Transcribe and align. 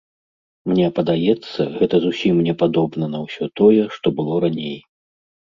Мне 0.71 0.87
падаецца, 0.99 1.67
гэта 1.75 1.95
зусім 2.05 2.35
не 2.47 2.53
падобна 2.63 3.05
на 3.15 3.19
ўсё 3.27 3.45
тое, 3.63 3.83
што 3.99 4.07
было 4.23 4.33
раней. 4.49 4.77